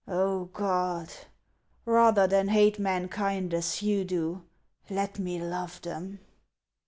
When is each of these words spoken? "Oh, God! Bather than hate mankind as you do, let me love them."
"Oh, 0.07 0.45
God! 0.45 1.13
Bather 1.85 2.25
than 2.25 2.47
hate 2.47 2.79
mankind 2.79 3.53
as 3.53 3.83
you 3.83 4.03
do, 4.03 4.41
let 4.89 5.19
me 5.19 5.39
love 5.39 5.79
them." 5.83 6.19